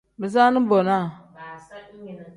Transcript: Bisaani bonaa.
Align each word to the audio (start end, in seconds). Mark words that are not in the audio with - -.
Bisaani 0.19 0.59
bonaa. 0.69 1.05